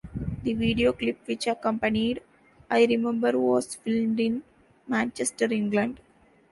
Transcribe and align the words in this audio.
The 0.41 0.55
video-clip 0.55 1.27
which 1.27 1.45
accompanied 1.45 2.23
"I 2.71 2.85
Remember" 2.85 3.37
was 3.37 3.75
filmed 3.75 4.19
in 4.19 4.41
Manchester, 4.87 5.53
England. 5.53 5.99